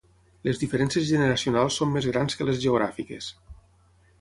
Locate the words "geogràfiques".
2.65-3.29